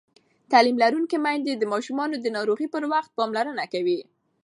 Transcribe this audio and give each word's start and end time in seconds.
تعلیم 0.51 0.75
لرونکې 0.83 1.17
میندې 1.25 1.53
د 1.57 1.63
ماشومانو 1.73 2.15
د 2.19 2.25
ناروغۍ 2.35 2.67
پر 2.73 2.83
وخت 2.93 3.09
پاملرنه 3.17 3.65
کوي. 3.73 3.99